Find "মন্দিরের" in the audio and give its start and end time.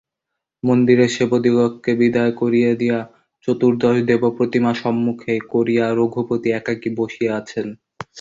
0.63-1.09